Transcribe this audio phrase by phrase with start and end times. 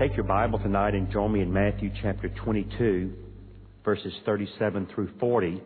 [0.00, 3.12] Take your Bible tonight and join me in Matthew chapter 22,
[3.84, 5.60] verses 37 through 40.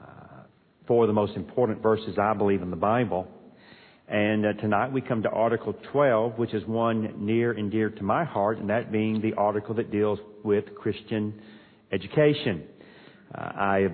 [0.00, 0.06] Uh,
[0.86, 3.26] four of the most important verses, I believe, in the Bible.
[4.06, 8.02] And uh, tonight we come to Article 12, which is one near and dear to
[8.04, 11.34] my heart, and that being the article that deals with Christian
[11.90, 12.62] education.
[13.36, 13.88] Uh, I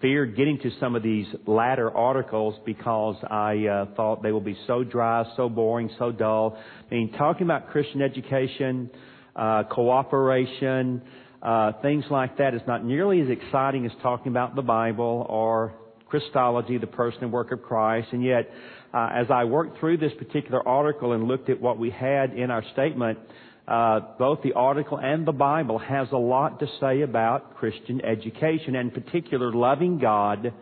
[0.00, 4.56] feared getting to some of these latter articles because I uh, thought they will be
[4.66, 6.58] so dry, so boring, so dull.
[6.90, 8.90] I mean, talking about Christian education,
[9.34, 11.02] uh, cooperation,
[11.42, 15.74] uh, things like that is not nearly as exciting as talking about the Bible or
[16.08, 18.08] Christology, the person and work of Christ.
[18.12, 18.50] And yet,
[18.94, 22.50] uh, as I worked through this particular article and looked at what we had in
[22.50, 23.18] our statement,
[23.66, 28.76] uh, both the article and the Bible has a lot to say about Christian education,
[28.76, 30.52] and in particular, loving God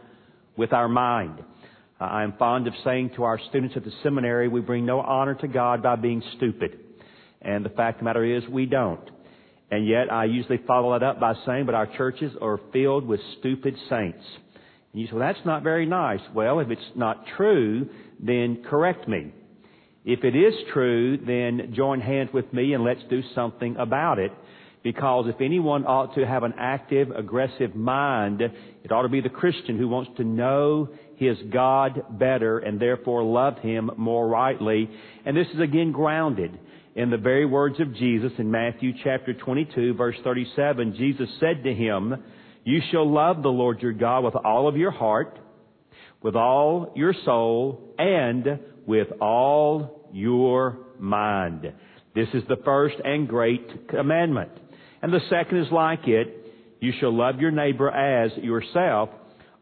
[0.56, 1.40] with our mind.
[2.00, 5.00] Uh, I am fond of saying to our students at the seminary, we bring no
[5.00, 6.78] honor to God by being stupid.
[7.42, 9.10] And the fact of the matter is, we don't.
[9.70, 13.20] And yet, I usually follow that up by saying, but our churches are filled with
[13.38, 14.24] stupid saints.
[14.92, 16.20] And you say, well, that's not very nice.
[16.34, 17.88] Well, if it's not true,
[18.20, 19.32] then correct me.
[20.04, 24.32] If it is true, then join hands with me and let's do something about it.
[24.82, 29.30] Because if anyone ought to have an active, aggressive mind, it ought to be the
[29.30, 34.90] Christian who wants to know his God better and therefore love him more rightly.
[35.24, 36.58] And this is again grounded
[36.94, 40.96] in the very words of Jesus in Matthew chapter 22 verse 37.
[40.98, 42.22] Jesus said to him,
[42.64, 45.38] You shall love the Lord your God with all of your heart,
[46.22, 51.72] with all your soul, and with all your mind.
[52.14, 54.50] This is the first and great commandment.
[55.02, 56.76] And the second is like it.
[56.80, 59.10] You shall love your neighbor as yourself.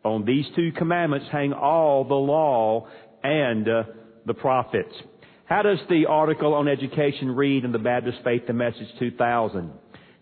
[0.05, 2.89] On these two commandments hang all the law
[3.23, 3.83] and uh,
[4.27, 4.95] the prophets.
[5.45, 9.71] How does the article on education read in the Baptist Faith and Message 2000?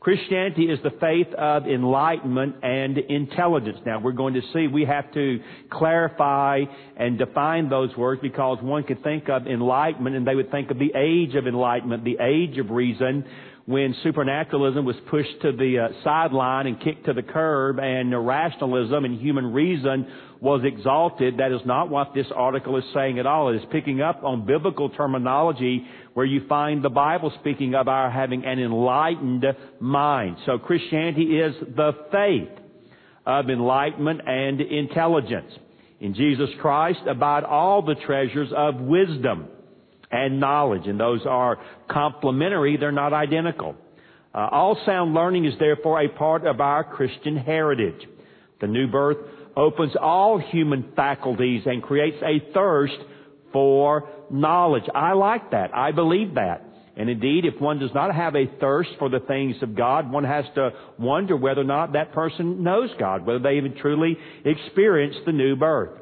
[0.01, 3.77] Christianity is the faith of enlightenment and intelligence.
[3.85, 5.41] Now we're going to see we have to
[5.71, 6.61] clarify
[6.97, 10.79] and define those words because one could think of enlightenment and they would think of
[10.79, 13.27] the age of enlightenment, the age of reason
[13.67, 19.05] when supernaturalism was pushed to the uh, sideline and kicked to the curb and rationalism
[19.05, 20.07] and human reason
[20.41, 21.39] was exalted.
[21.39, 23.51] That is not what this article is saying at all.
[23.51, 28.11] It is picking up on biblical terminology where you find the Bible speaking of our
[28.11, 29.45] having an enlightened
[29.79, 30.37] mind.
[30.47, 32.59] So Christianity is the faith
[33.27, 35.53] of enlightenment and intelligence.
[36.01, 39.49] In Jesus Christ abide all the treasures of wisdom
[40.11, 43.77] and knowledge, and those are complementary, they're not identical.
[44.35, 48.09] Uh, all sound learning is therefore a part of our Christian heritage.
[48.61, 49.19] The new birth
[49.57, 52.97] opens all human faculties and creates a thirst
[53.53, 54.85] for knowledge.
[54.95, 55.75] I like that.
[55.75, 56.65] I believe that.
[56.97, 60.25] And indeed, if one does not have a thirst for the things of God, one
[60.25, 65.21] has to wonder whether or not that person knows God, whether they even truly experienced
[65.25, 65.99] the new birth.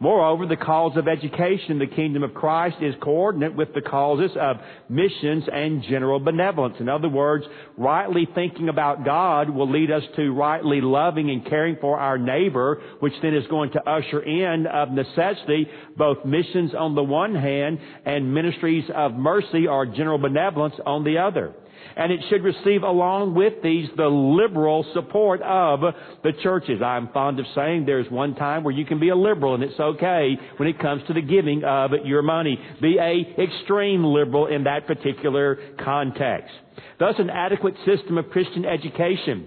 [0.00, 4.30] Moreover, the cause of education in the kingdom of Christ is coordinate with the causes
[4.40, 6.76] of missions and general benevolence.
[6.78, 7.44] In other words,
[7.76, 12.80] rightly thinking about God will lead us to rightly loving and caring for our neighbor,
[13.00, 15.66] which then is going to usher in of necessity
[15.96, 21.18] both missions on the one hand and ministries of mercy or general benevolence on the
[21.18, 21.54] other
[21.96, 25.80] and it should receive along with these the liberal support of
[26.22, 26.80] the churches.
[26.82, 29.78] I'm fond of saying there's one time where you can be a liberal and it's
[29.78, 32.58] okay when it comes to the giving of your money.
[32.80, 36.52] Be a extreme liberal in that particular context.
[36.98, 39.46] Thus an adequate system of Christian education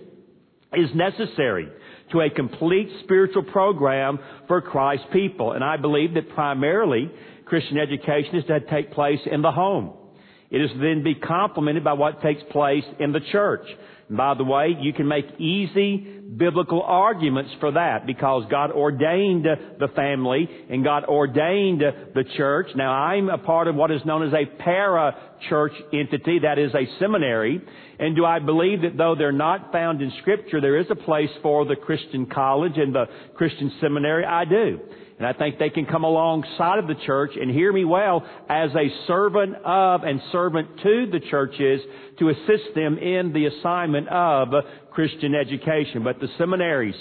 [0.74, 1.68] is necessary
[2.12, 5.54] to a complete spiritual program for Christ's people.
[5.54, 7.10] And I believe that primarily
[7.46, 9.94] Christian education is to take place in the home.
[10.52, 13.66] It is then be complemented by what takes place in the church.
[14.10, 15.96] And by the way, you can make easy
[16.36, 22.68] biblical arguments for that because God ordained the family and God ordained the church.
[22.76, 25.16] Now I'm a part of what is known as a para
[25.48, 27.62] church entity, that is a seminary.
[28.00, 31.30] And do I believe that though they're not found in scripture, there is a place
[31.42, 33.06] for the Christian college and the
[33.36, 34.26] Christian seminary?
[34.26, 34.80] I do.
[35.22, 38.72] And I think they can come alongside of the church and hear me well as
[38.72, 41.80] a servant of and servant to the churches
[42.18, 44.48] to assist them in the assignment of
[44.90, 46.04] Christian education.
[46.04, 46.96] But the seminaries,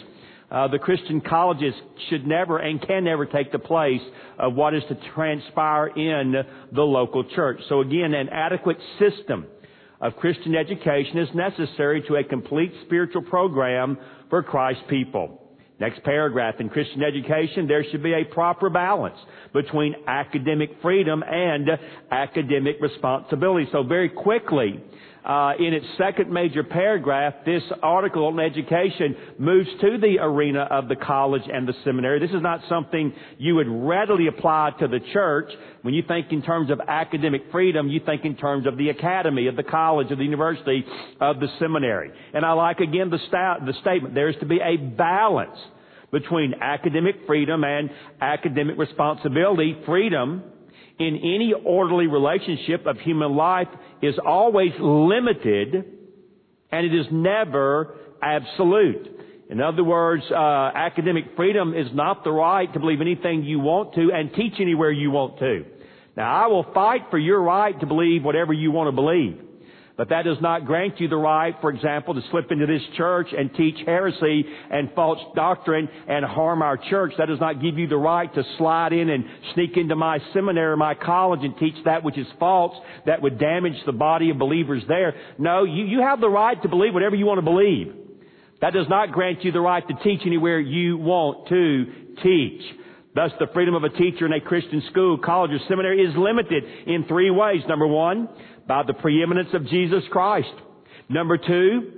[0.50, 1.72] uh, the Christian colleges
[2.10, 4.02] should never and can never take the place
[4.38, 6.34] of what is to transpire in
[6.72, 7.62] the local church.
[7.70, 9.46] So again, an adequate system
[9.98, 13.96] of Christian education is necessary to a complete spiritual program
[14.28, 15.39] for Christ's people.
[15.80, 16.56] Next paragraph.
[16.60, 19.16] In Christian education, there should be a proper balance
[19.54, 21.70] between academic freedom and
[22.10, 23.66] academic responsibility.
[23.72, 24.78] So very quickly,
[25.24, 30.88] uh, in its second major paragraph, this article on education moves to the arena of
[30.88, 32.18] the college and the seminary.
[32.20, 35.50] This is not something you would readily apply to the church.
[35.82, 39.46] When you think in terms of academic freedom, you think in terms of the academy,
[39.46, 40.84] of the college, of the university,
[41.20, 42.10] of the seminary.
[42.32, 43.18] And I like again the,
[43.66, 44.14] the statement.
[44.14, 45.58] There is to be a balance
[46.10, 47.90] between academic freedom and
[48.20, 49.76] academic responsibility.
[49.86, 50.42] Freedom
[51.00, 53.68] in any orderly relationship of human life
[54.02, 55.74] is always limited
[56.70, 59.08] and it is never absolute.
[59.48, 63.94] In other words, uh, academic freedom is not the right to believe anything you want
[63.94, 65.64] to and teach anywhere you want to.
[66.16, 69.40] Now, I will fight for your right to believe whatever you want to believe.
[70.00, 73.28] But that does not grant you the right, for example, to slip into this church
[73.36, 77.12] and teach heresy and false doctrine and harm our church.
[77.18, 80.72] That does not give you the right to slide in and sneak into my seminary
[80.72, 82.74] or my college and teach that which is false
[83.04, 85.12] that would damage the body of believers there.
[85.36, 87.94] No, you, you have the right to believe whatever you want to believe.
[88.62, 91.84] That does not grant you the right to teach anywhere you want to
[92.22, 92.62] teach.
[93.14, 96.62] Thus, the freedom of a teacher in a Christian school, college, or seminary is limited
[96.86, 97.60] in three ways.
[97.68, 98.28] Number one,
[98.70, 100.54] by the preeminence of Jesus Christ.
[101.08, 101.90] Number two,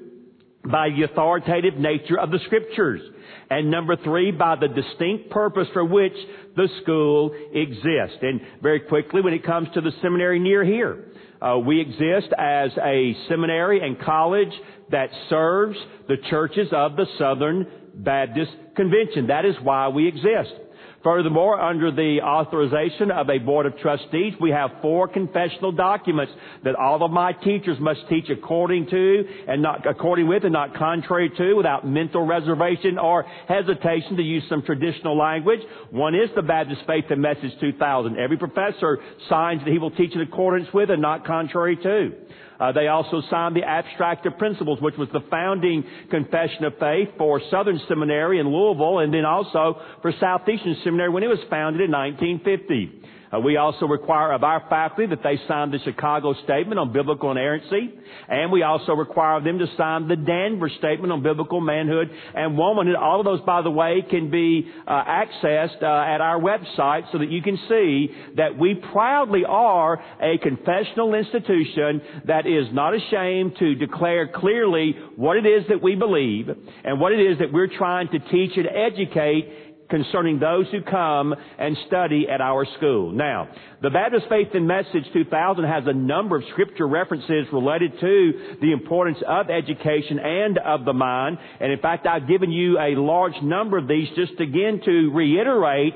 [0.64, 3.02] by the authoritative nature of the scriptures.
[3.50, 6.14] And number three, by the distinct purpose for which
[6.56, 8.16] the school exists.
[8.22, 11.08] And very quickly, when it comes to the seminary near here,
[11.42, 14.52] uh, we exist as a seminary and college
[14.90, 15.76] that serves
[16.08, 17.66] the churches of the Southern
[17.96, 19.26] Baptist Convention.
[19.26, 20.54] That is why we exist.
[21.02, 26.32] Furthermore, under the authorization of a board of trustees, we have four confessional documents
[26.62, 30.76] that all of my teachers must teach according to and not according with and not
[30.76, 35.60] contrary to without mental reservation or hesitation to use some traditional language.
[35.90, 38.16] One is the Baptist Faith and Message 2000.
[38.16, 38.98] Every professor
[39.28, 42.12] signs that he will teach in accordance with and not contrary to.
[42.62, 45.82] Uh, they also signed the Abstract of Principles, which was the founding
[46.12, 51.24] confession of faith for Southern Seminary in Louisville and then also for Southeastern Seminary when
[51.24, 53.02] it was founded in 1950.
[53.32, 57.30] Uh, we also require of our faculty that they sign the Chicago Statement on Biblical
[57.30, 57.90] Inerrancy,
[58.28, 62.58] and we also require of them to sign the Danvers Statement on Biblical Manhood and
[62.58, 62.96] Womanhood.
[62.96, 67.18] All of those, by the way, can be uh, accessed uh, at our website so
[67.18, 73.56] that you can see that we proudly are a confessional institution that is not ashamed
[73.58, 76.48] to declare clearly what it is that we believe
[76.84, 81.34] and what it is that we're trying to teach and educate concerning those who come
[81.58, 83.12] and study at our school.
[83.12, 83.48] Now,
[83.82, 88.72] the Baptist Faith and Message 2000 has a number of scripture references related to the
[88.72, 91.36] importance of education and of the mind.
[91.60, 95.92] And in fact, I've given you a large number of these just again to reiterate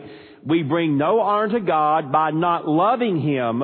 [0.47, 3.63] we bring no honor to God by not loving Him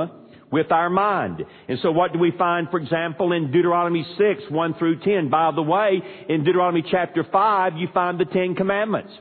[0.51, 1.43] with our mind.
[1.69, 5.31] And so what do we find, for example, in Deuteronomy 6, 1 through 10?
[5.31, 9.13] By the way, in Deuteronomy chapter 5, you find the Ten Commandments.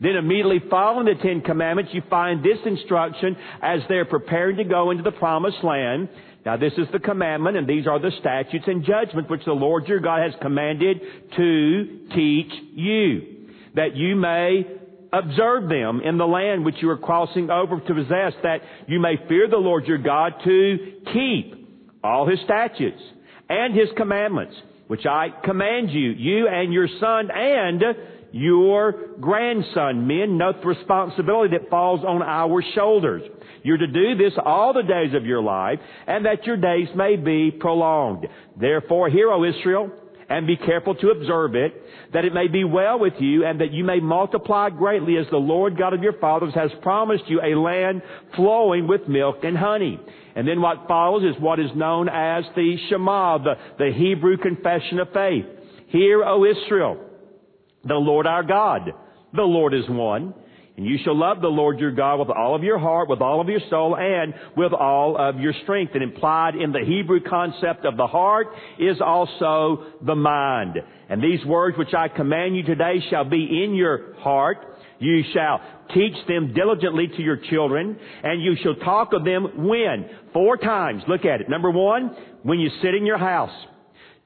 [0.00, 4.90] Then immediately following the Ten Commandments, you find this instruction as they're preparing to go
[4.90, 6.08] into the promised land.
[6.44, 9.88] Now this is the commandment and these are the statutes and judgments which the Lord
[9.88, 11.00] your God has commanded
[11.36, 14.64] to teach you, that you may
[15.12, 19.16] observe them in the land which you are crossing over to possess, that you may
[19.28, 21.68] fear the Lord your God to keep
[22.04, 23.02] all his statutes
[23.48, 24.54] and his commandments,
[24.86, 27.82] which I command you, you and your son and
[28.36, 30.06] your grandson.
[30.06, 33.22] Men, note the responsibility that falls on our shoulders.
[33.62, 37.16] You're to do this all the days of your life, and that your days may
[37.16, 38.26] be prolonged.
[38.60, 39.90] Therefore, hear, O Israel,
[40.28, 41.72] and be careful to observe it,
[42.12, 45.36] that it may be well with you, and that you may multiply greatly as the
[45.36, 48.02] Lord God of your fathers has promised you a land
[48.34, 49.98] flowing with milk and honey.
[50.34, 54.98] And then what follows is what is known as the Shema, the, the Hebrew confession
[54.98, 55.46] of faith.
[55.88, 57.05] Hear, O Israel,
[57.86, 58.92] the Lord our God.
[59.32, 60.34] The Lord is one.
[60.76, 63.40] And you shall love the Lord your God with all of your heart, with all
[63.40, 65.94] of your soul, and with all of your strength.
[65.94, 70.76] And implied in the Hebrew concept of the heart is also the mind.
[71.08, 74.58] And these words which I command you today shall be in your heart.
[74.98, 75.60] You shall
[75.94, 80.10] teach them diligently to your children, and you shall talk of them when?
[80.34, 81.02] Four times.
[81.08, 81.48] Look at it.
[81.48, 83.54] Number one, when you sit in your house.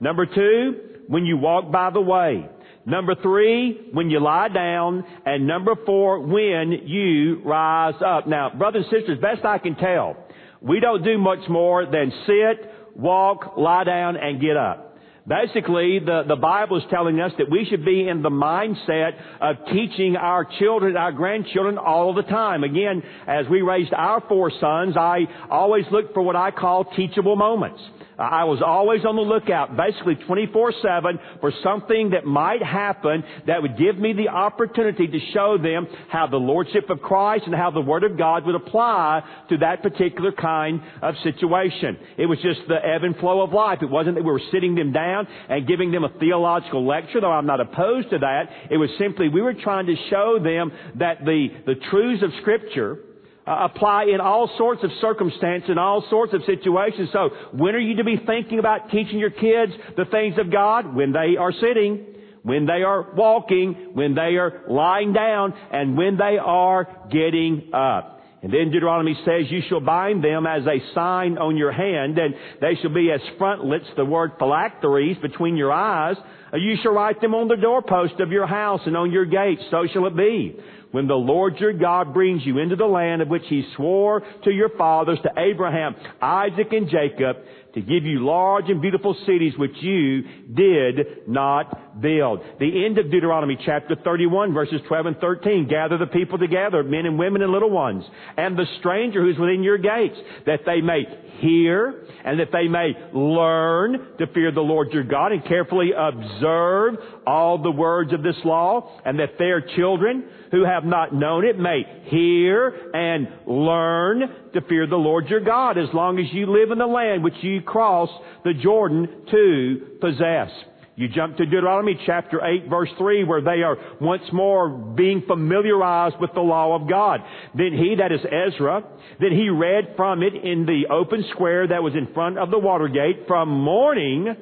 [0.01, 0.75] Number two,
[1.07, 2.49] when you walk by the way.
[2.87, 5.05] Number three, when you lie down.
[5.27, 8.27] And number four, when you rise up.
[8.27, 10.17] Now, brothers and sisters, best I can tell,
[10.61, 14.90] we don't do much more than sit, walk, lie down, and get up.
[15.27, 19.57] Basically, the, the Bible is telling us that we should be in the mindset of
[19.73, 22.65] teaching our children, our grandchildren all the time.
[22.65, 27.37] Again, as we raised our four sons, I always looked for what I call teachable
[27.37, 27.81] moments.
[28.21, 33.79] I was always on the lookout, basically 24-7, for something that might happen that would
[33.79, 37.81] give me the opportunity to show them how the Lordship of Christ and how the
[37.81, 41.97] Word of God would apply to that particular kind of situation.
[42.19, 43.79] It was just the ebb and flow of life.
[43.81, 45.10] It wasn't that we were sitting them down
[45.49, 48.45] and giving them a theological lecture, though I'm not opposed to that.
[48.71, 52.99] It was simply we were trying to show them that the, the truths of Scripture
[53.47, 57.09] uh, apply in all sorts of circumstances, in all sorts of situations.
[57.13, 60.95] So when are you to be thinking about teaching your kids the things of God?
[60.95, 62.07] When they are sitting,
[62.43, 68.20] when they are walking, when they are lying down, and when they are getting up.
[68.43, 72.35] And then Deuteronomy says, you shall bind them as a sign on your hand, and
[72.61, 76.17] they shall be as frontlets, the word phylacteries, between your eyes.
[76.53, 79.63] Uh, you shall write them on the doorpost of your house and on your gates.
[79.71, 80.57] So shall it be
[80.91, 84.51] when the Lord your God brings you into the land of which he swore to
[84.51, 87.37] your fathers, to Abraham, Isaac, and Jacob,
[87.75, 90.23] to give you large and beautiful cities which you
[90.55, 92.41] did not build.
[92.59, 95.69] The end of Deuteronomy chapter 31 verses 12 and 13.
[95.69, 98.05] Gather the people together, men and women and little ones,
[98.37, 101.05] and the stranger who's within your gates, that they may
[101.41, 106.95] hear and that they may learn to fear the Lord your God and carefully observe
[107.31, 111.57] all the words of this law and that their children who have not known it
[111.57, 114.23] may hear and learn
[114.53, 117.35] to fear the Lord your God as long as you live in the land which
[117.43, 118.09] you cross
[118.43, 120.49] the Jordan to possess.
[120.97, 126.17] You jump to Deuteronomy chapter 8 verse 3 where they are once more being familiarized
[126.21, 127.21] with the law of God.
[127.55, 128.83] Then he, that is Ezra,
[129.21, 132.59] then he read from it in the open square that was in front of the
[132.59, 134.35] water gate from morning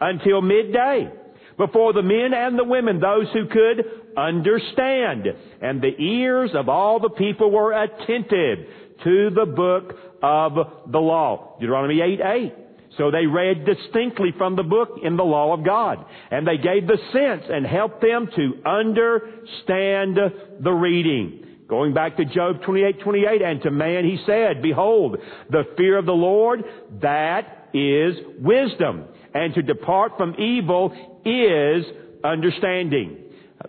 [0.00, 1.10] until midday.
[1.56, 3.84] Before the men and the women, those who could
[4.16, 5.26] understand.
[5.60, 8.66] And the ears of all the people were attentive
[9.04, 10.52] to the book of
[10.90, 11.56] the law.
[11.60, 12.54] Deuteronomy 8 8.
[12.98, 16.04] So they read distinctly from the book in the law of God.
[16.30, 20.18] And they gave the sense and helped them to understand
[20.60, 21.42] the reading.
[21.68, 25.16] Going back to Job 28, 28, and to man he said, Behold,
[25.48, 26.64] the fear of the Lord,
[27.00, 29.04] that is wisdom.
[29.34, 30.92] And to depart from evil
[31.24, 31.84] is
[32.24, 33.18] understanding.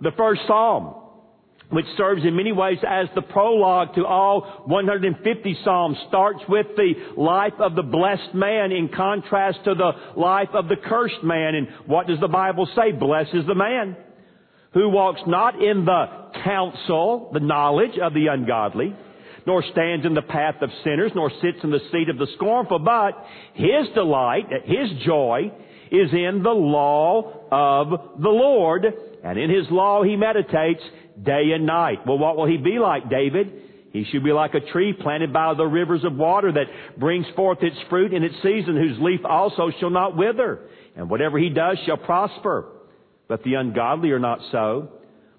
[0.02, 0.96] The first Psalm
[1.74, 6.94] which serves in many ways as the prologue to all 150 Psalms, starts with the
[7.18, 11.56] life of the blessed man in contrast to the life of the cursed man.
[11.56, 12.92] And what does the Bible say?
[12.92, 13.98] Blessed is the man
[14.74, 16.06] who walks not in the
[16.44, 18.96] counsel, the knowledge of the ungodly,
[19.46, 22.80] nor stands in the path of sinners, nor sits in the seat of the scornful,
[22.80, 23.12] but
[23.54, 25.52] his delight, his joy,
[25.92, 28.86] is in the law of the Lord,
[29.24, 30.82] and in his law he meditates
[31.22, 32.00] day and night.
[32.08, 33.62] Well, what will he be like, David?
[33.92, 37.60] He should be like a tree planted by the rivers of water that brings forth
[37.62, 40.62] its fruit in its season, whose leaf also shall not wither.
[40.96, 42.66] And whatever he does shall prosper.
[43.28, 44.90] But the ungodly are not so.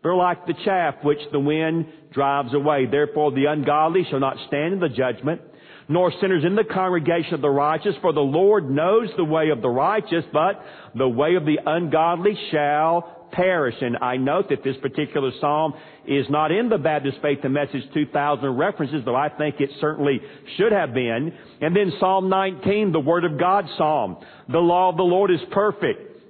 [0.05, 2.85] They're like the chaff which the wind drives away.
[2.85, 5.41] Therefore the ungodly shall not stand in the judgment,
[5.89, 9.63] nor sinners in the congregation of the righteous, for the Lord knows the way of
[9.63, 10.63] the righteous, but
[10.95, 13.77] the way of the ungodly shall perish.
[13.81, 15.73] And I note that this particular psalm
[16.07, 20.21] is not in the Baptist Faith and Message 2000 references, though I think it certainly
[20.59, 21.33] should have been.
[21.63, 24.19] And then Psalm 19, the Word of God Psalm.
[24.51, 26.14] The law of the Lord is perfect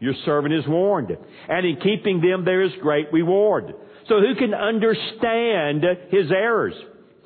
[0.00, 1.10] your servant is warned.
[1.48, 3.74] And in keeping them there is great reward.
[4.08, 6.74] So who can understand his errors?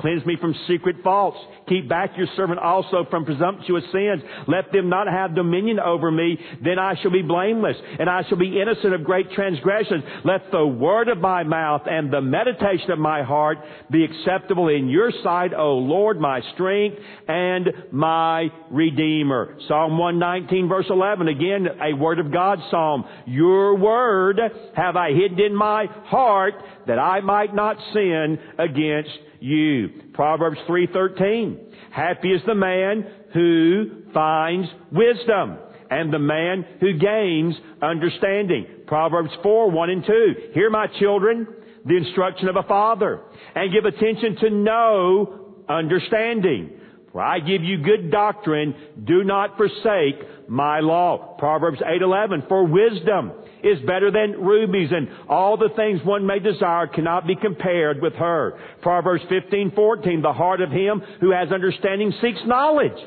[0.02, 1.38] Cleanse me from secret faults.
[1.68, 4.20] Keep back your servant also from presumptuous sins.
[4.48, 6.36] Let them not have dominion over me.
[6.62, 10.02] Then I shall be blameless and I shall be innocent of great transgressions.
[10.24, 13.58] Let the word of my mouth and the meditation of my heart
[13.92, 19.56] be acceptable in your sight, O Lord, my strength and my redeemer.
[19.68, 21.28] Psalm 119 verse 11.
[21.28, 23.04] Again, a word of God psalm.
[23.26, 24.40] Your word
[24.74, 26.54] have I hidden in my heart
[26.88, 29.10] that I might not sin against
[29.42, 29.90] you.
[30.14, 31.58] Proverbs 3:13.
[31.90, 35.58] Happy is the man who finds wisdom
[35.90, 38.66] and the man who gains understanding.
[38.86, 40.34] Proverbs 4, 1 and 2.
[40.54, 41.46] Hear my children,
[41.84, 43.20] the instruction of a father,
[43.54, 46.70] and give attention to know understanding.
[47.12, 51.36] For I give you good doctrine, do not forsake my law.
[51.38, 56.86] Proverbs 8:11 for wisdom is better than rubies and all the things one may desire
[56.86, 58.58] cannot be compared with her.
[58.80, 62.98] Proverbs 15:14 the heart of him who has understanding seeks knowledge,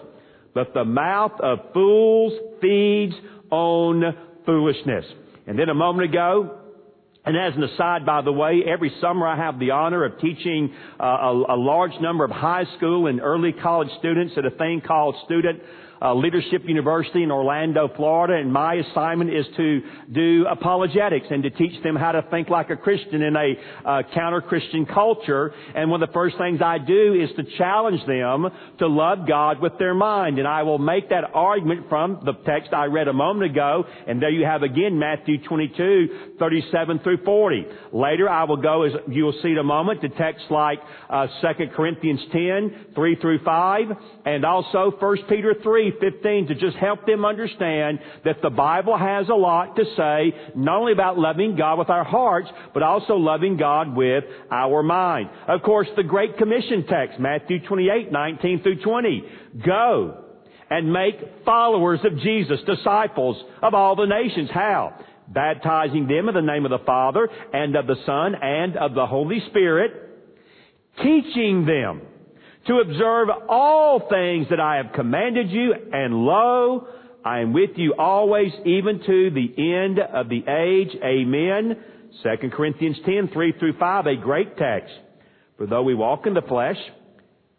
[0.54, 3.16] but the mouth of fools feeds
[3.50, 5.06] on foolishness.
[5.48, 6.60] And then a moment ago,
[7.26, 10.74] and as an aside, by the way, every summer I have the honor of teaching
[11.00, 14.82] uh, a, a, large number of high school and early college students at a thing
[14.86, 15.60] called Student
[16.02, 21.50] uh, Leadership University in Orlando, Florida, and my assignment is to do apologetics and to
[21.50, 23.54] teach them how to think like a Christian in a
[23.86, 25.54] uh, counter-Christian culture.
[25.76, 28.48] And one of the first things I do is to challenge them
[28.80, 30.40] to love God with their mind.
[30.40, 34.22] And I will make that argument from the text I read a moment ago, and
[34.22, 37.66] there you have again Matthew 22, 37 through 40.
[37.94, 41.28] Later I will go, as you will see in a moment, to texts like uh,
[41.42, 43.86] 2 Corinthians 10, 3 through 5,
[44.26, 49.30] and also 1 Peter 3, 15 to just help them understand that the Bible has
[49.30, 53.58] a lot to say, not only about loving God with our hearts, but also loving
[53.58, 55.30] God with our mind.
[55.48, 59.24] Of course, the Great Commission text, Matthew 28, 19 through 20.
[59.66, 60.24] Go
[60.70, 61.16] and make
[61.46, 64.50] followers of Jesus, disciples of all the nations.
[64.54, 64.94] How?
[65.28, 69.06] Baptizing them in the name of the Father and of the Son and of the
[69.06, 69.92] Holy Spirit,
[70.98, 72.02] teaching them
[72.68, 76.88] to observe all things that I have commanded you, and lo,
[77.24, 80.96] I am with you always, even to the end of the age.
[81.04, 81.78] Amen.
[82.24, 84.94] 2 Corinthians 10, 3 through 5, a great text.
[85.58, 86.78] For though we walk in the flesh,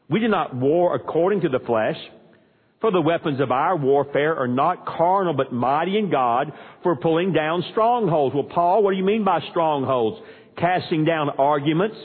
[0.09, 1.97] we do not war according to the flesh.
[2.81, 7.33] For the weapons of our warfare are not carnal, but mighty in God for pulling
[7.33, 8.35] down strongholds.
[8.35, 10.21] Well, Paul, what do you mean by strongholds?
[10.59, 11.97] Casting down arguments,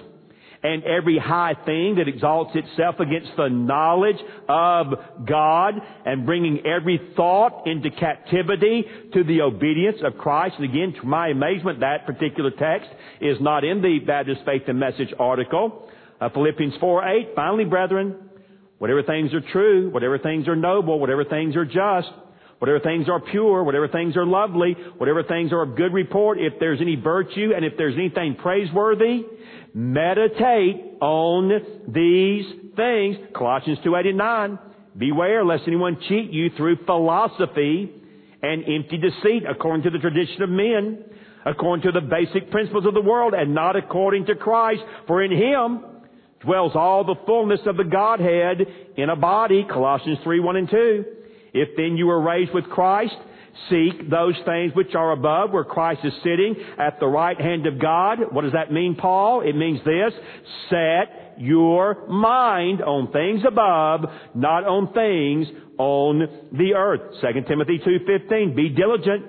[0.64, 4.94] and every high thing that exalts itself against the knowledge of
[5.26, 5.74] God
[6.06, 10.56] and bringing every thought into captivity to the obedience of Christ.
[10.60, 14.80] And again, to my amazement, that particular text is not in the Baptist Faith and
[14.80, 15.90] Message article.
[16.20, 17.28] Uh, Philippians 4, 8.
[17.36, 18.16] Finally, brethren,
[18.78, 22.10] whatever things are true, whatever things are noble, whatever things are just,
[22.60, 26.54] whatever things are pure, whatever things are lovely, whatever things are of good report, if
[26.60, 29.24] there's any virtue and if there's anything praiseworthy,
[29.74, 31.50] meditate on
[31.88, 33.18] these things.
[33.36, 34.60] Colossians 2, 8 and 9.
[34.98, 37.92] Beware lest anyone cheat you through philosophy
[38.42, 41.04] and empty deceit according to the tradition of men,
[41.46, 44.82] according to the basic principles of the world, and not according to Christ.
[45.08, 45.86] For in Him
[46.42, 48.66] dwells all the fullness of the Godhead
[48.98, 49.66] in a body.
[49.70, 51.06] Colossians 3, 1 and 2.
[51.54, 53.16] If then you were raised with Christ,
[53.70, 57.80] seek those things which are above where Christ is sitting at the right hand of
[57.80, 58.20] God.
[58.32, 59.42] What does that mean, Paul?
[59.42, 60.14] It means this.
[60.70, 67.16] Set your mind on things above, not on things on the earth.
[67.22, 68.56] 2 Timothy 2.15.
[68.56, 69.26] Be diligent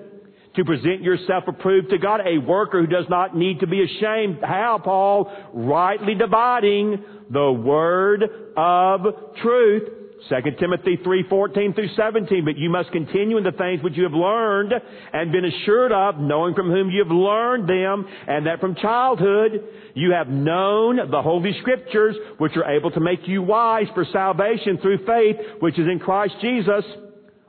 [0.57, 4.39] to present yourself approved to God, a worker who does not need to be ashamed.
[4.43, 5.33] How, Paul?
[5.55, 8.25] Rightly dividing the word
[8.57, 9.01] of
[9.43, 10.02] truth.
[10.29, 14.13] 2 Timothy 3:14 through 17, but you must continue in the things which you have
[14.13, 14.73] learned
[15.13, 19.65] and been assured of, knowing from whom you have learned them, and that from childhood
[19.95, 24.79] you have known the holy scriptures, which are able to make you wise for salvation
[24.79, 26.85] through faith, which is in Christ Jesus.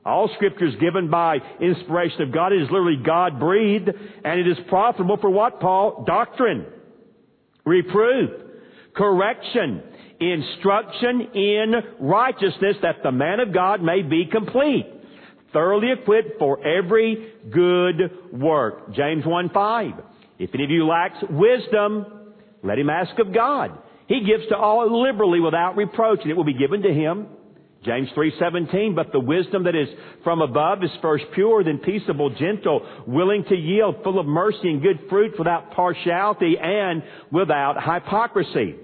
[0.06, 2.52] All scripture is given by inspiration of God.
[2.52, 3.90] It is literally God breathed,
[4.26, 6.04] and it is profitable for what, Paul?
[6.06, 6.66] Doctrine,
[7.66, 8.30] reproof,
[8.96, 9.82] correction,
[10.32, 14.86] instruction in righteousness that the man of God may be complete,
[15.52, 17.96] thoroughly equipped for every good
[18.32, 18.94] work.
[18.94, 19.92] James 1 5.
[20.40, 22.06] If any of you lacks wisdom,
[22.64, 23.78] let him ask of God.
[24.08, 27.28] He gives to all liberally without reproach, and it will be given to him.
[27.86, 29.90] James 3:17 but the wisdom that is
[30.24, 34.82] from above is first pure then peaceable gentle willing to yield full of mercy and
[34.82, 38.76] good fruit without partiality and without hypocrisy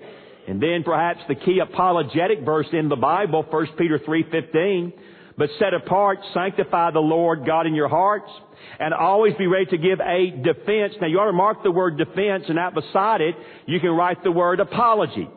[0.50, 4.94] And then perhaps the key apologetic verse in the Bible, 1 Peter 3.15,
[5.38, 8.32] but set apart, sanctify the Lord God in your hearts,
[8.80, 10.96] and always be ready to give a defense.
[11.00, 13.36] Now you ought to mark the word defense, and out beside it,
[13.68, 15.30] you can write the word apology.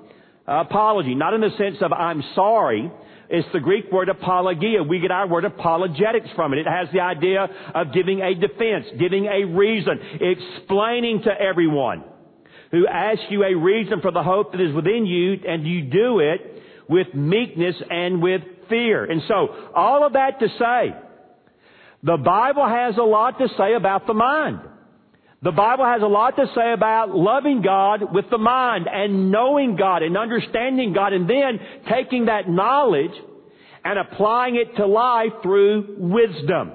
[0.47, 2.91] Apology, not in the sense of I'm sorry,
[3.29, 4.83] it's the Greek word apologia.
[4.83, 6.61] We get our word apologetics from it.
[6.61, 12.05] It has the idea of giving a defense, giving a reason, explaining to everyone
[12.73, 16.19] who asks you a reason for the hope that is within you, and you do
[16.19, 19.05] it with meekness and with fear.
[19.05, 20.97] And so, all of that to say,
[22.03, 24.61] the Bible has a lot to say about the mind.
[25.43, 29.77] The Bible has a lot to say about loving God with the mind and knowing
[29.77, 31.59] God and understanding God and then
[31.91, 33.11] taking that knowledge
[33.85, 36.73] and applying it to life through wisdom.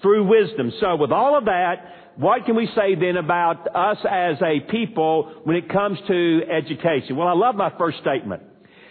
[0.00, 0.72] Through wisdom.
[0.80, 5.40] So with all of that, what can we say then about us as a people
[5.44, 7.14] when it comes to education?
[7.14, 8.42] Well, I love my first statement.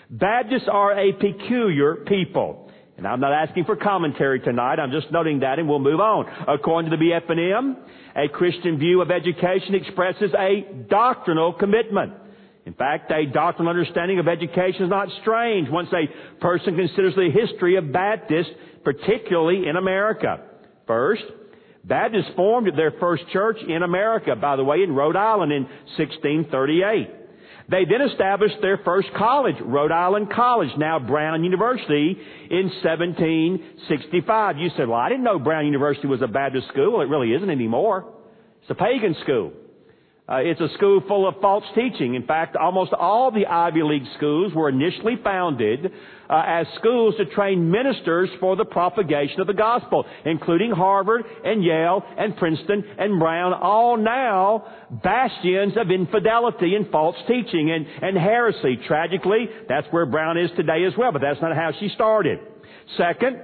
[0.09, 2.71] Baptists are a peculiar people.
[2.95, 4.79] And I'm not asking for commentary tonight.
[4.79, 6.25] I'm just noting that and we'll move on.
[6.47, 7.77] According to the BF&M,
[8.15, 12.13] a Christian view of education expresses a doctrinal commitment.
[12.65, 17.29] In fact, a doctrinal understanding of education is not strange once a person considers the
[17.29, 18.51] history of Baptists,
[18.85, 20.39] particularly in America.
[20.87, 21.23] First,
[21.87, 25.63] Baptists formed their first church in America, by the way, in Rhode Island in
[25.97, 27.09] 1638.
[27.69, 32.17] They then established their first college, Rhode Island College, now Brown University,
[32.49, 34.57] in 1765.
[34.57, 37.01] You said, well, I didn't know Brown University was a Baptist school.
[37.01, 38.13] It really isn't anymore.
[38.61, 39.51] It's a pagan school.
[40.29, 42.15] Uh, it's a school full of false teaching.
[42.15, 45.91] In fact, almost all the Ivy League schools were initially founded
[46.29, 51.63] uh, as schools to train ministers for the propagation of the gospel, including Harvard and
[51.63, 54.65] Yale and Princeton and Brown, all now
[55.03, 58.77] bastions of infidelity and false teaching and, and heresy.
[58.87, 62.39] Tragically, that's where Brown is today as well, but that's not how she started.
[62.97, 63.39] Second,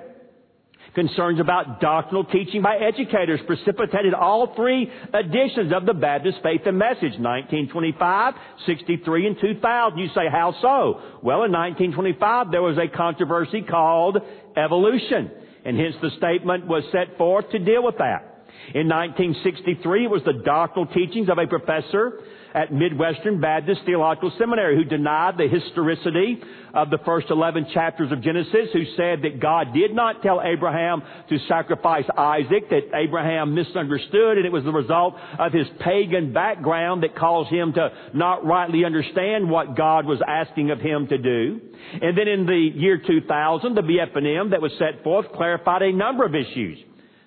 [0.96, 6.78] Concerns about doctrinal teaching by educators precipitated all three editions of the Baptist Faith and
[6.78, 8.34] Message, 1925,
[8.68, 9.98] 63, and 2000.
[9.98, 11.02] You say, how so?
[11.24, 14.18] Well, in 1925, there was a controversy called
[14.56, 15.32] evolution,
[15.66, 18.46] and hence the statement was set forth to deal with that.
[18.76, 22.20] In 1963, it was the doctrinal teachings of a professor
[22.54, 26.42] at Midwestern Baptist Theological Seminary who denied the historicity
[26.74, 31.04] of the first 11 chapters of Genesis, who said that God did not tell Abraham
[31.30, 37.04] to sacrifice Isaac, that Abraham misunderstood, and it was the result of his pagan background
[37.04, 41.62] that caused him to not rightly understand what God was asking of him to do.
[42.02, 46.26] And then in the year 2000, the BF&M that was set forth clarified a number
[46.26, 46.80] of issues.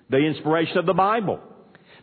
[0.09, 1.39] The inspiration of the Bible,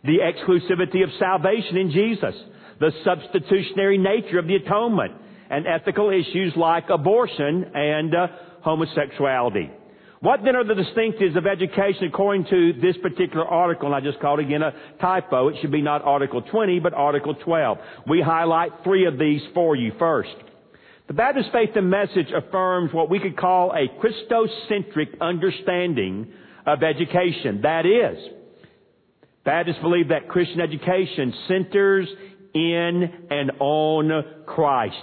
[0.03, 2.35] the exclusivity of salvation in Jesus,
[2.79, 5.13] the substitutionary nature of the atonement,
[5.49, 8.27] and ethical issues like abortion and uh,
[8.61, 9.69] homosexuality.
[10.21, 13.87] What then are the distinctives of education according to this particular article?
[13.87, 15.49] And I just called again a typo.
[15.49, 17.77] It should be not Article 20, but Article 12.
[18.07, 19.91] We highlight three of these for you.
[19.99, 20.33] First,
[21.07, 26.31] the Baptist Faith and Message affirms what we could call a Christocentric understanding
[26.65, 27.61] of education.
[27.61, 28.17] That is,
[29.43, 32.07] Baptists believe that Christian education centers
[32.55, 34.95] in and on Christ.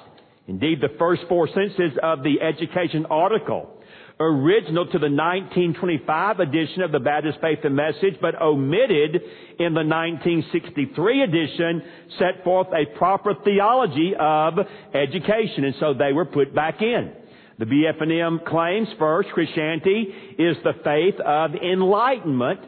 [0.49, 3.71] Indeed, the first four sentences of the education article,
[4.19, 9.17] original to the 1925 edition of the Baptist Faith and Message, but omitted
[9.59, 11.83] in the 1963 edition,
[12.19, 14.55] set forth a proper theology of
[14.95, 17.13] education, and so they were put back in.
[17.59, 22.61] The BF&M claims first, Christianity is the faith of enlightenment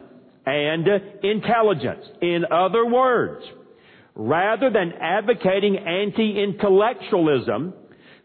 [0.47, 0.87] and
[1.23, 2.05] intelligence.
[2.20, 3.44] In other words,
[4.14, 7.74] Rather than advocating anti-intellectualism,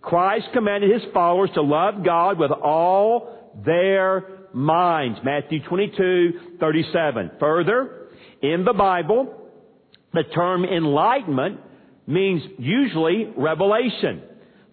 [0.02, 5.20] Christ commanded his followers to love God with all their minds.
[5.24, 7.32] Matthew 22, 37.
[7.40, 8.08] Further,
[8.42, 9.36] in the Bible,
[10.14, 11.60] the term enlightenment
[12.08, 14.22] means usually revelation.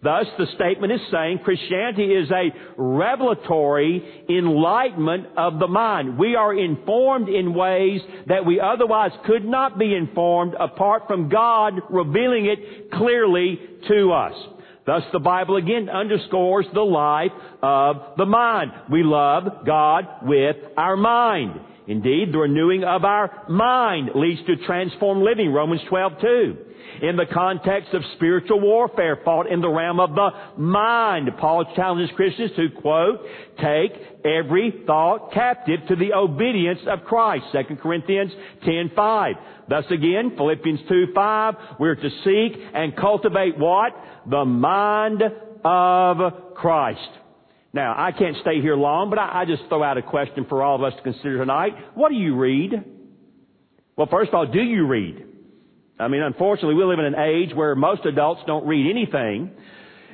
[0.02, 6.18] Thus, the statement is saying Christianity is a revelatory enlightenment of the mind.
[6.18, 11.80] We are informed in ways that we otherwise could not be informed apart from God
[11.88, 14.34] revealing it clearly to us.
[14.86, 18.70] Thus, the Bible again underscores the life of the mind.
[18.90, 21.58] We love God with our mind.
[21.88, 26.56] Indeed, the renewing of our mind leads to transformed living, Romans 12, 2.
[27.02, 32.14] In the context of spiritual warfare fought in the realm of the mind, Paul challenges
[32.16, 33.20] Christians to, quote,
[33.58, 33.92] take
[34.24, 38.32] every thought captive to the obedience of Christ, 2 Corinthians
[38.64, 39.34] 10, 5.
[39.68, 43.92] Thus again, Philippians 2, 5, we're to seek and cultivate what?
[44.28, 45.22] The mind
[45.64, 47.00] of Christ.
[47.74, 50.62] Now, I can't stay here long, but I, I just throw out a question for
[50.62, 51.72] all of us to consider tonight.
[51.94, 52.72] What do you read?
[53.96, 55.25] Well, first of all, do you read?
[55.98, 59.50] I mean, unfortunately, we live in an age where most adults don't read anything.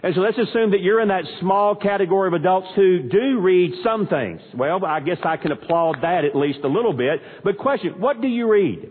[0.05, 3.73] And so let's assume that you're in that small category of adults who do read
[3.85, 4.40] some things.
[4.55, 7.21] Well, I guess I can applaud that at least a little bit.
[7.45, 8.90] But question, what do you read?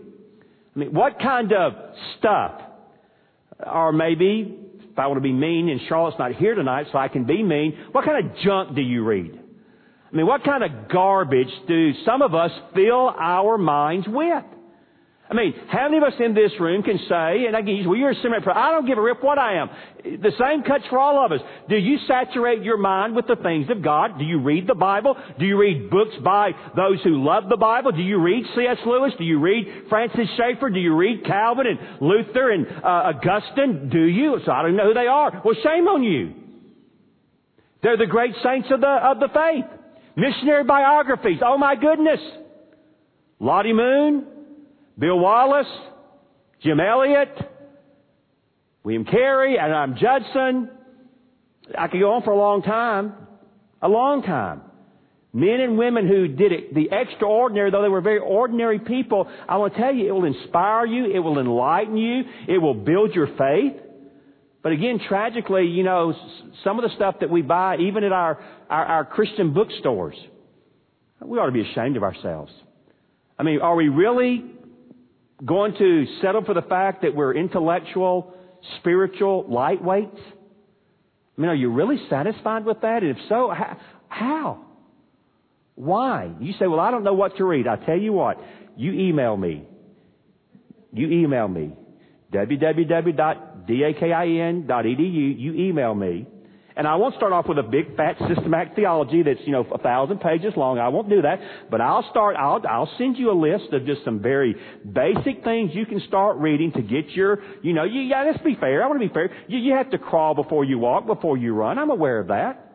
[0.74, 1.74] I mean, what kind of
[2.18, 2.62] stuff?
[3.64, 4.58] Or maybe
[4.90, 7.42] if I want to be mean and Charlotte's not here tonight so I can be
[7.42, 9.38] mean, what kind of junk do you read?
[10.12, 14.44] I mean, what kind of garbage do some of us fill our minds with?
[15.32, 18.10] I mean, how many of us in this room can say, and use, well, you're
[18.10, 19.70] a seminary I don't give a rip what I am.
[20.04, 21.40] The same cuts for all of us.
[21.70, 24.18] Do you saturate your mind with the things of God?
[24.18, 25.16] Do you read the Bible?
[25.38, 27.92] Do you read books by those who love the Bible?
[27.92, 28.76] Do you read C.S.
[28.84, 29.14] Lewis?
[29.16, 30.68] Do you read Francis Schaeffer?
[30.68, 33.88] Do you read Calvin and Luther and uh, Augustine?
[33.88, 34.38] Do you?
[34.44, 35.40] So I don't know who they are.
[35.42, 36.34] Well, shame on you.
[37.82, 39.64] They're the great saints of the, of the faith.
[40.14, 41.38] Missionary biographies.
[41.42, 42.20] Oh my goodness.
[43.40, 44.26] Lottie Moon,
[44.98, 45.66] Bill Wallace,
[46.62, 47.28] Jim Elliot,
[48.84, 50.70] William Carey, Adoniram Judson.
[51.78, 53.14] I could go on for a long time.
[53.80, 54.62] A long time.
[55.32, 59.56] Men and women who did it, the extraordinary, though they were very ordinary people, I
[59.56, 63.14] want to tell you, it will inspire you, it will enlighten you, it will build
[63.14, 63.80] your faith.
[64.62, 66.14] But again, tragically, you know,
[66.62, 70.16] some of the stuff that we buy, even at our, our, our Christian bookstores,
[71.24, 72.52] we ought to be ashamed of ourselves.
[73.38, 74.44] I mean, are we really
[75.44, 78.34] going to settle for the fact that we're intellectual,
[78.78, 80.18] spiritual lightweights?
[81.36, 83.02] I mean, are you really satisfied with that?
[83.02, 83.52] And if so,
[84.08, 84.64] how?
[85.74, 86.30] Why?
[86.40, 87.66] You say, well, I don't know what to read.
[87.66, 88.38] I tell you what,
[88.76, 89.66] you email me.
[90.92, 91.72] You email me.
[92.32, 93.00] www.dakin.edu.
[95.40, 96.26] You email me.
[96.76, 99.78] And I won't start off with a big fat systematic theology that's, you know, a
[99.78, 100.78] thousand pages long.
[100.78, 101.40] I won't do that.
[101.70, 104.54] But I'll start, I'll, I'll send you a list of just some very
[104.90, 108.56] basic things you can start reading to get your, you know, you, yeah, let's be
[108.58, 108.82] fair.
[108.82, 109.30] I want to be fair.
[109.48, 111.78] You, you have to crawl before you walk, before you run.
[111.78, 112.68] I'm aware of that.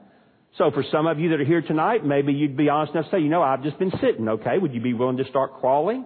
[0.58, 3.12] So for some of you that are here tonight, maybe you'd be honest enough to
[3.12, 4.58] say, you know, I've just been sitting, okay?
[4.58, 6.06] Would you be willing to start crawling?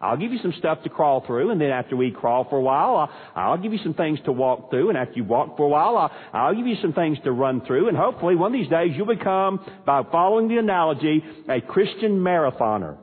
[0.00, 2.62] I'll give you some stuff to crawl through, and then after we crawl for a
[2.62, 5.68] while, I'll, give you some things to walk through, and after you walk for a
[5.68, 8.70] while, I'll, I'll give you some things to run through, and hopefully one of these
[8.70, 12.98] days you'll become, by following the analogy, a Christian marathoner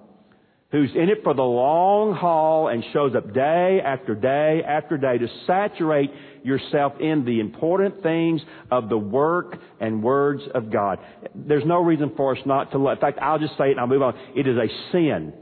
[0.74, 5.20] who's in it for the long haul and shows up day after day after day
[5.20, 6.10] to saturate
[6.44, 10.98] yourself in the important things of the work and words of God.
[11.36, 12.98] There's no reason for us not to love.
[12.98, 14.16] In fact, I'll just say it and I'll move on.
[14.36, 15.34] It is a sin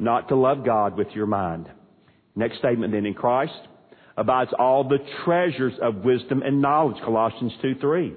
[0.00, 1.68] not to love God with your mind.
[2.34, 3.52] Next statement then in Christ
[4.16, 8.14] abides all the treasures of wisdom and knowledge, Colossians 2 3.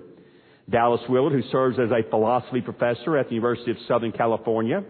[0.69, 4.83] Dallas Willard, who serves as a philosophy professor at the University of Southern California,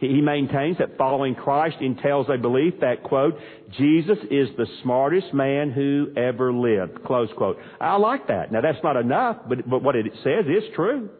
[0.00, 3.34] he maintains that following Christ entails a belief that, quote,
[3.76, 7.58] Jesus is the smartest man who ever lived, close quote.
[7.80, 8.50] I like that.
[8.50, 11.10] Now that's not enough, but, but what it says is true.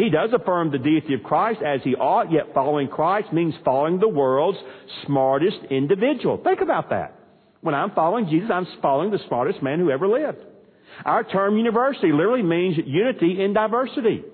[0.00, 4.00] He does affirm the deity of Christ as he ought, yet following Christ means following
[4.00, 4.56] the world's
[5.04, 6.40] smartest individual.
[6.42, 7.18] Think about that.
[7.60, 10.38] When I'm following Jesus, I'm following the smartest man who ever lived.
[11.04, 14.24] Our term university literally means unity in diversity.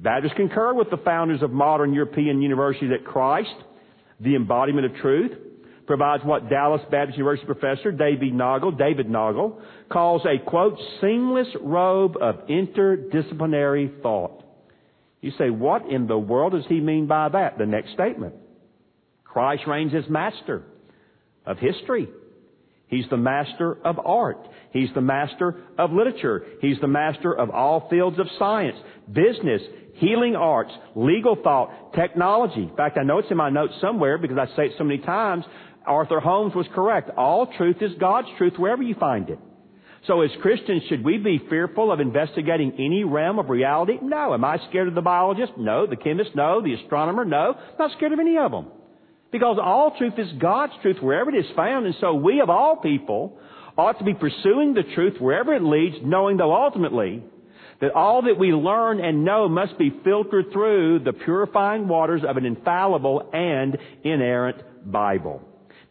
[0.00, 3.54] Baptists concur with the founders of modern European universities that Christ,
[4.18, 5.30] the embodiment of truth,
[5.86, 12.16] provides what Dallas Baptist University professor David Naugle, David Naugle, calls a quote, seamless robe
[12.20, 14.42] of interdisciplinary thought.
[15.20, 17.58] You say, what in the world does he mean by that?
[17.58, 18.34] The next statement.
[19.24, 20.62] Christ reigns as master
[21.44, 22.08] of history.
[22.88, 24.38] He's the master of art.
[24.72, 26.44] He's the master of literature.
[26.60, 28.76] He's the master of all fields of science,
[29.10, 29.62] business,
[29.94, 32.62] healing arts, legal thought, technology.
[32.62, 34.98] In fact, I know it's in my notes somewhere because I say it so many
[34.98, 35.44] times.
[35.86, 37.10] Arthur Holmes was correct.
[37.16, 39.38] All truth is God's truth wherever you find it.
[40.06, 43.98] So as Christians, should we be fearful of investigating any realm of reality?
[44.00, 44.34] No.
[44.34, 45.52] Am I scared of the biologist?
[45.58, 45.86] No.
[45.86, 46.30] The chemist?
[46.34, 46.62] No.
[46.62, 47.24] The astronomer?
[47.24, 47.54] No.
[47.54, 48.66] I'm not scared of any of them.
[49.32, 52.76] Because all truth is God's truth wherever it is found, and so we of all
[52.76, 53.38] people
[53.76, 57.22] ought to be pursuing the truth wherever it leads, knowing though ultimately
[57.80, 62.36] That all that we learn and know must be filtered through the purifying waters of
[62.36, 65.42] an infallible and inerrant Bible.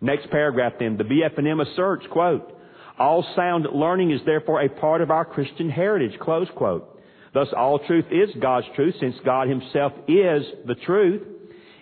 [0.02, 2.55] Next paragraph then, the BF&M asserts, quote,
[2.98, 7.00] all sound learning is therefore a part of our Christian heritage, close quote.
[7.34, 11.22] Thus all truth is God's truth since God himself is the truth.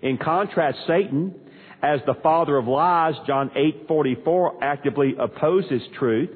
[0.01, 1.35] In contrast, Satan,
[1.83, 6.31] as the father of lies, John 8:44 actively opposes truth.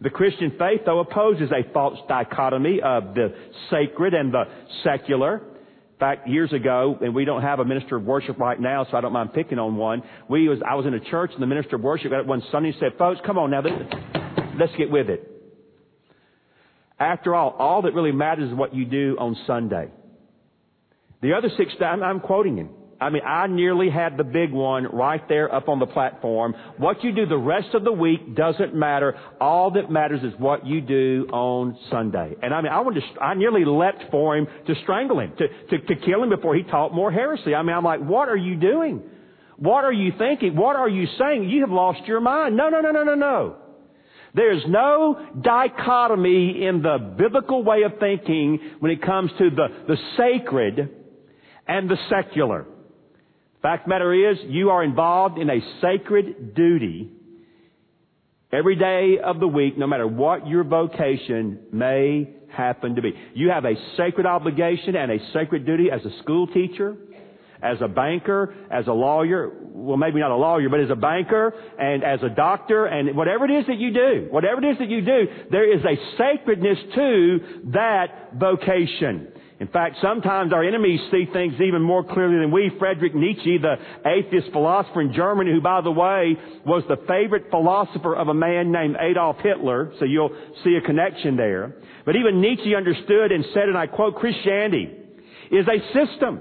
[0.00, 3.34] The Christian faith, though, opposes a false dichotomy of the
[3.70, 4.44] sacred and the
[4.82, 5.42] secular.
[5.98, 9.00] Fact, years ago, and we don't have a minister of worship right now, so I
[9.00, 10.02] don't mind picking on one.
[10.28, 12.42] We was, I was in a church, and the minister of worship got up one
[12.52, 13.62] Sunday and said, "Folks, come on now,
[14.58, 15.28] let's get with it."
[17.00, 19.88] After all, all that really matters is what you do on Sunday.
[21.20, 22.70] The other six, I'm, I'm quoting him.
[23.00, 26.54] I mean, I nearly had the big one right there up on the platform.
[26.78, 29.16] What you do the rest of the week doesn't matter.
[29.40, 32.34] All that matters is what you do on Sunday.
[32.42, 35.48] And I mean, I wanted to, I nearly leapt for him to strangle him, to,
[35.48, 37.54] to, to kill him before he taught more heresy.
[37.54, 39.02] I mean, I'm like, what are you doing?
[39.58, 40.56] What are you thinking?
[40.56, 41.48] What are you saying?
[41.48, 42.56] You have lost your mind.
[42.56, 43.56] No, no, no, no, no, no.
[44.34, 49.96] There's no dichotomy in the biblical way of thinking when it comes to the, the
[50.16, 50.90] sacred
[51.66, 52.66] and the secular.
[53.62, 57.10] Fact of the matter is, you are involved in a sacred duty
[58.52, 63.12] every day of the week, no matter what your vocation may happen to be.
[63.34, 66.96] You have a sacred obligation and a sacred duty as a school teacher,
[67.60, 71.52] as a banker, as a lawyer, well maybe not a lawyer, but as a banker
[71.78, 74.88] and as a doctor and whatever it is that you do, whatever it is that
[74.88, 77.40] you do, there is a sacredness to
[77.72, 79.32] that vocation.
[79.60, 82.70] In fact, sometimes our enemies see things even more clearly than we.
[82.78, 83.74] Friedrich Nietzsche, the
[84.08, 88.70] atheist philosopher in Germany, who by the way was the favorite philosopher of a man
[88.70, 90.30] named Adolf Hitler, so you'll
[90.62, 91.74] see a connection there.
[92.04, 94.90] But even Nietzsche understood and said, and I quote, Christianity
[95.50, 96.40] is a system.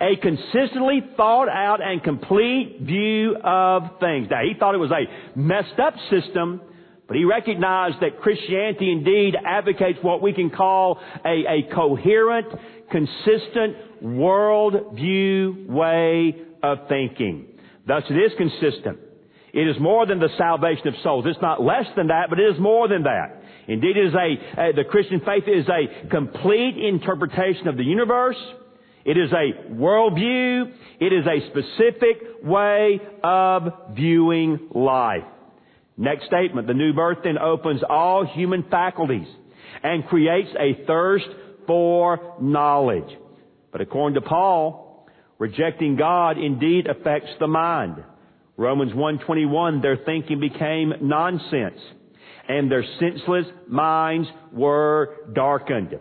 [0.00, 4.28] A consistently thought out and complete view of things.
[4.30, 6.62] Now, he thought it was a messed up system,
[7.08, 12.46] but he recognized that Christianity indeed advocates what we can call a, a coherent,
[12.90, 17.46] consistent worldview way of thinking.
[17.86, 18.98] Thus it is consistent.
[19.54, 21.24] It is more than the salvation of souls.
[21.26, 23.42] It's not less than that, but it is more than that.
[23.66, 28.36] Indeed, it is a, a the Christian faith is a complete interpretation of the universe.
[29.06, 30.72] It is a worldview.
[31.00, 35.24] It is a specific way of viewing life.
[35.98, 39.26] Next statement, the new birth then opens all human faculties
[39.82, 41.26] and creates a thirst
[41.66, 43.10] for knowledge.
[43.72, 45.08] But according to Paul,
[45.38, 47.96] rejecting God indeed affects the mind.
[48.56, 51.80] Romans 1:21 their thinking became nonsense
[52.48, 55.98] and their senseless minds were darkened.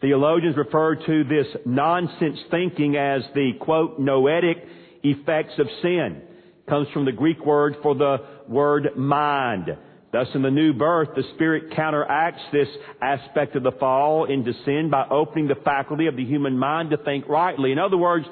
[0.00, 4.66] Theologians refer to this nonsense thinking as the quote noetic
[5.02, 6.22] effects of sin.
[6.68, 9.76] Comes from the Greek word for the word mind.
[10.12, 12.68] Thus in the new birth, the Spirit counteracts this
[13.00, 16.98] aspect of the fall into sin by opening the faculty of the human mind to
[16.98, 17.72] think rightly.
[17.72, 18.26] In other words,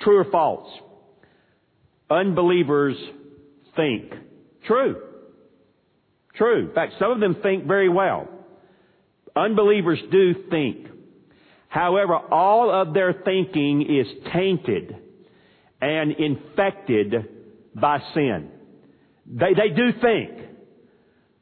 [0.00, 0.68] true or false?
[2.10, 2.96] Unbelievers
[3.74, 4.12] think.
[4.66, 4.96] True.
[6.34, 6.68] True.
[6.68, 8.28] In fact, some of them think very well.
[9.34, 10.86] Unbelievers do think.
[11.68, 14.96] However, all of their thinking is tainted
[15.80, 17.35] and infected
[17.80, 18.48] by sin.
[19.26, 20.30] They, they do think.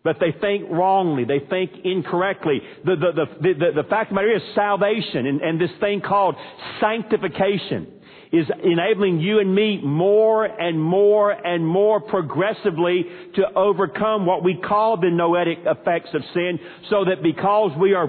[0.03, 1.25] But they think wrongly.
[1.25, 2.61] They think incorrectly.
[2.85, 6.03] The, the, the, the, the fact of the matter is salvation and, and this thing
[6.03, 6.35] called
[6.81, 7.87] sanctification
[8.31, 13.05] is enabling you and me more and more and more progressively
[13.37, 16.59] to overcome what we call the noetic effects of sin
[16.91, 18.09] so that because we are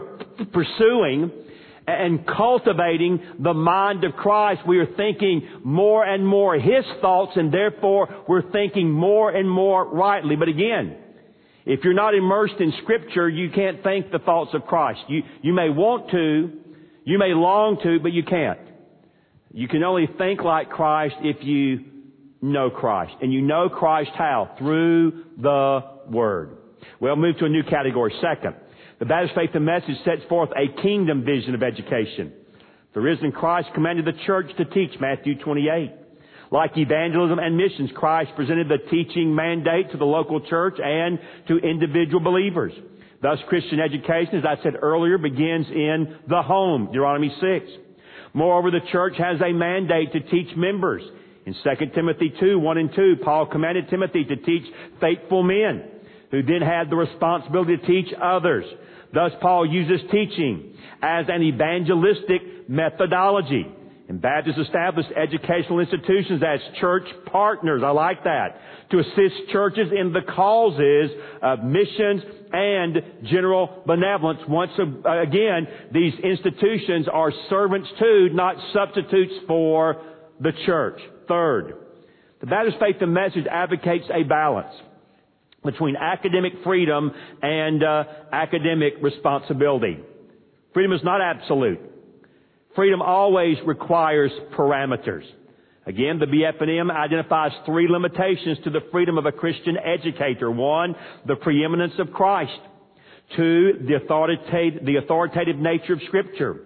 [0.51, 1.31] pursuing
[1.87, 7.53] and cultivating the mind of Christ, we are thinking more and more His thoughts and
[7.53, 10.35] therefore we're thinking more and more rightly.
[10.35, 10.97] But again,
[11.65, 14.99] if you're not immersed in Scripture, you can't think the thoughts of Christ.
[15.07, 16.51] You, you may want to,
[17.03, 18.59] you may long to, but you can't.
[19.51, 21.85] You can only think like Christ if you
[22.41, 23.13] know Christ.
[23.21, 24.55] And you know Christ how?
[24.57, 26.57] Through the Word.
[26.99, 28.13] Well, move to a new category.
[28.21, 28.55] Second,
[29.05, 32.33] the Baptist Faith and Message sets forth a kingdom vision of education.
[32.95, 35.91] The risen Christ commanded the church to teach, Matthew 28.
[36.51, 41.57] Like evangelism and missions, Christ presented the teaching mandate to the local church and to
[41.57, 42.73] individual believers.
[43.21, 47.65] Thus, Christian education, as I said earlier, begins in the home, Deuteronomy 6.
[48.33, 51.03] Moreover, the church has a mandate to teach members.
[51.45, 54.63] In 2 Timothy 2, 1 and 2, Paul commanded Timothy to teach
[54.99, 55.91] faithful men
[56.31, 58.65] who then had the responsibility to teach others.
[59.15, 63.65] Thus Paul uses teaching as an evangelistic methodology.
[64.09, 67.81] And Baptists established educational institutions as church partners.
[67.83, 68.59] I like that.
[68.91, 71.11] To assist churches in the causes
[71.41, 74.41] of missions and general benevolence.
[74.49, 80.03] Once again, these institutions are servants to, not substitutes for
[80.41, 80.99] the church.
[81.29, 81.75] Third,
[82.41, 84.75] the Baptist Faith and Message advocates a balance
[85.65, 87.11] between academic freedom
[87.41, 89.99] and uh, academic responsibility.
[90.73, 91.79] Freedom is not absolute.
[92.75, 95.23] Freedom always requires parameters.
[95.87, 100.49] Again, the BFM identifies three limitations to the freedom of a Christian educator.
[100.49, 100.95] One,
[101.27, 102.59] the preeminence of Christ.
[103.35, 106.57] Two, the authoritative, the authoritative nature of Scripture.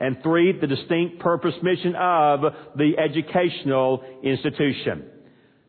[0.00, 2.40] And three, the distinct purpose mission of
[2.76, 5.10] the educational institution.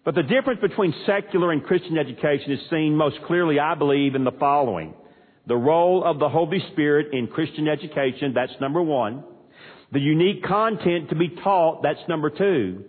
[0.09, 4.23] But the difference between secular and Christian education is seen most clearly, I believe, in
[4.23, 4.95] the following.
[5.45, 9.23] The role of the Holy Spirit in Christian education, that's number one.
[9.91, 12.85] The unique content to be taught, that's number two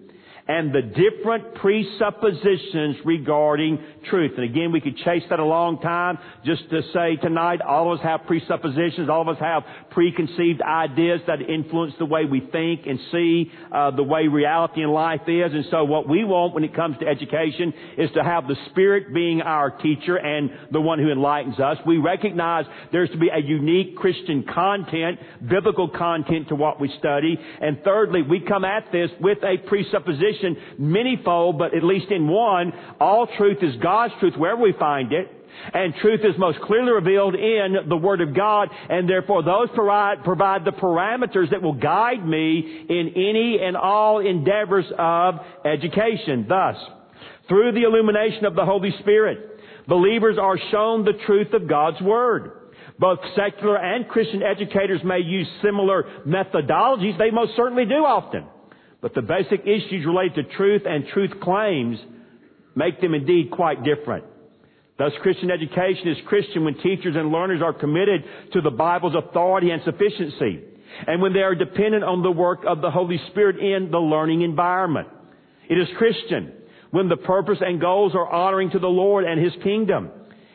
[0.51, 3.79] and the different presuppositions regarding
[4.11, 4.33] truth.
[4.37, 8.01] And again, we could chase that a long time just to say tonight all of
[8.01, 12.81] us have presuppositions, all of us have preconceived ideas that influence the way we think
[12.87, 15.53] and see uh, the way reality in life is.
[15.53, 19.15] And so what we want when it comes to education is to have the Spirit
[19.15, 21.77] being our teacher and the one who enlightens us.
[21.87, 27.39] We recognize there's to be a unique Christian content, biblical content to what we study.
[27.61, 30.39] And thirdly, we come at this with a presupposition
[30.80, 35.30] manyfold, but at least in one, all truth is God's truth wherever we find it.
[35.74, 40.24] And truth is most clearly revealed in the Word of God, and therefore those provide,
[40.24, 45.34] provide the parameters that will guide me in any and all endeavors of
[45.64, 46.47] education.
[46.49, 46.76] Thus,
[47.49, 52.53] through the illumination of the Holy Spirit, believers are shown the truth of God's Word.
[52.99, 57.18] Both secular and Christian educators may use similar methodologies.
[57.18, 58.45] They most certainly do often.
[59.01, 61.99] But the basic issues related to truth and truth claims
[62.75, 64.25] make them indeed quite different.
[64.99, 68.23] Thus, Christian education is Christian when teachers and learners are committed
[68.53, 70.61] to the Bible's authority and sufficiency,
[71.07, 74.43] and when they are dependent on the work of the Holy Spirit in the learning
[74.43, 75.09] environment.
[75.71, 76.53] It is Christian
[76.91, 80.11] when the purpose and goals are honoring to the Lord and His kingdom.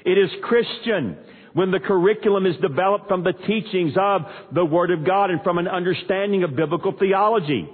[0.05, 1.17] It is Christian
[1.53, 4.21] when the curriculum is developed from the teachings of
[4.53, 7.67] the Word of God and from an understanding of biblical theology.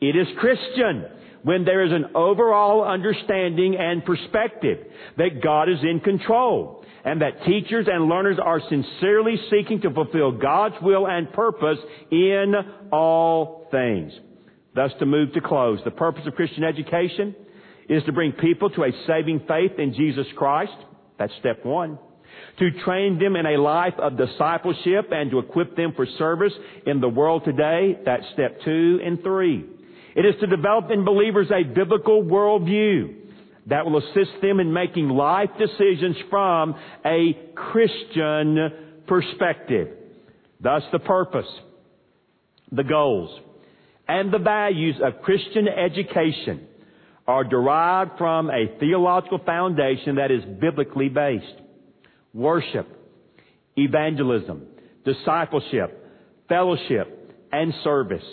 [0.00, 1.06] It is Christian
[1.42, 4.78] when there is an overall understanding and perspective
[5.16, 10.32] that God is in control and that teachers and learners are sincerely seeking to fulfill
[10.32, 11.78] God's will and purpose
[12.10, 12.52] in
[12.90, 14.12] all things.
[14.74, 17.36] Thus, to move to close, the purpose of Christian education
[17.88, 20.74] is to bring people to a saving faith in Jesus Christ.
[21.16, 22.00] That's step one.
[22.58, 26.52] To train them in a life of discipleship and to equip them for service
[26.86, 27.98] in the world today.
[28.04, 29.64] That's step two and three.
[30.16, 33.14] It is to develop in believers a biblical worldview
[33.66, 39.88] that will assist them in making life decisions from a Christian perspective.
[40.58, 41.46] Thus the purpose,
[42.72, 43.38] the goals,
[44.08, 46.66] and the values of Christian education
[47.26, 51.60] are derived from a theological foundation that is biblically based.
[52.32, 52.86] Worship,
[53.76, 54.62] evangelism,
[55.04, 56.06] discipleship,
[56.48, 58.24] fellowship, and service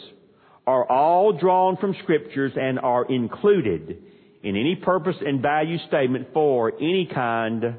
[0.65, 3.97] are all drawn from scriptures and are included
[4.43, 7.75] in any purpose and value statement for any kind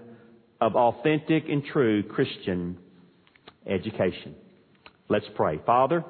[0.61, 2.79] of authentic and true Christian
[3.67, 4.35] education.
[5.09, 5.61] Let's pray.
[5.65, 6.05] Father,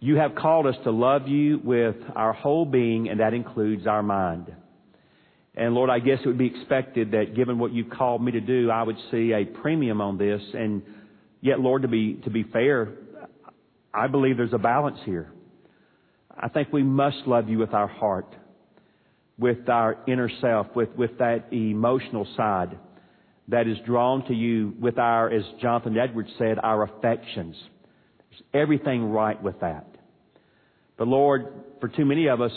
[0.00, 4.02] you have called us to love you with our whole being, and that includes our
[4.02, 4.54] mind.
[5.54, 8.40] And Lord, I guess it would be expected that given what you've called me to
[8.40, 10.40] do, I would see a premium on this.
[10.54, 10.82] And
[11.40, 12.90] yet, Lord, to be, to be fair,
[13.98, 15.32] I believe there's a balance here.
[16.38, 18.32] I think we must love you with our heart,
[19.36, 22.78] with our inner self, with, with that emotional side
[23.48, 27.56] that is drawn to you with our, as Jonathan Edwards said, our affections.
[28.30, 29.88] There's everything right with that.
[30.96, 31.46] But Lord,
[31.80, 32.52] for too many of us,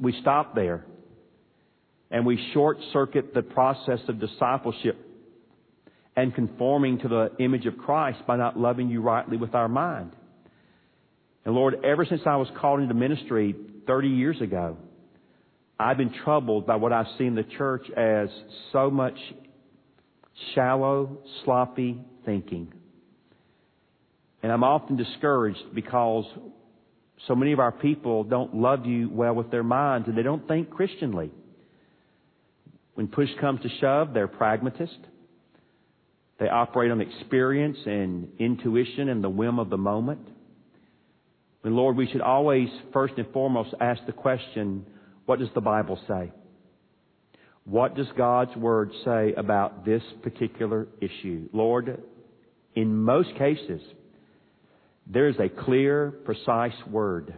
[0.00, 0.84] we stop there
[2.10, 4.98] and we short circuit the process of discipleship
[6.16, 10.10] and conforming to the image of Christ by not loving you rightly with our mind.
[11.46, 13.54] And Lord, ever since I was called into ministry
[13.86, 14.76] 30 years ago,
[15.78, 18.28] I've been troubled by what I've seen the church as
[18.72, 19.16] so much
[20.54, 22.72] shallow, sloppy thinking.
[24.42, 26.24] And I'm often discouraged because
[27.28, 30.48] so many of our people don't love you well with their minds and they don't
[30.48, 31.30] think Christianly.
[32.94, 34.98] When push comes to shove, they're pragmatist.
[36.40, 40.26] They operate on experience and intuition and the whim of the moment.
[41.66, 44.86] And Lord, we should always, first and foremost, ask the question,
[45.24, 46.30] what does the Bible say?
[47.64, 51.48] What does God's Word say about this particular issue?
[51.52, 52.00] Lord,
[52.76, 53.80] in most cases,
[55.08, 57.34] there is a clear, precise Word.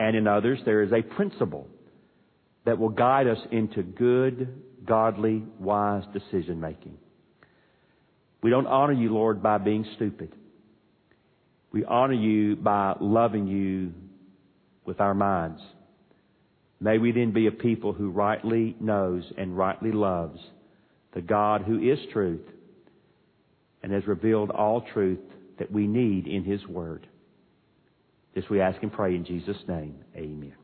[0.00, 1.68] And in others, there is a principle
[2.64, 6.98] that will guide us into good, godly, wise decision making.
[8.42, 10.34] We don't honor you, Lord, by being stupid.
[11.72, 13.92] We honor you by loving you
[14.84, 15.60] with our minds.
[16.80, 20.40] May we then be a people who rightly knows and rightly loves
[21.12, 22.46] the God who is truth
[23.82, 25.18] and has revealed all truth
[25.58, 27.06] that we need in His Word.
[28.34, 29.96] This we ask and pray in Jesus' name.
[30.16, 30.54] Amen.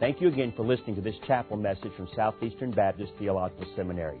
[0.00, 4.20] Thank you again for listening to this chapel message from Southeastern Baptist Theological Seminary.